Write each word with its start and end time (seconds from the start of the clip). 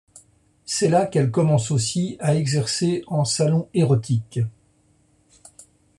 C'est 0.65 0.89
là 0.89 1.05
qu'elle 1.05 1.29
commence 1.29 1.69
aussi 1.69 2.17
à 2.19 2.33
exercer 2.35 3.03
en 3.05 3.23
salon 3.23 3.69
érotique. 3.75 4.39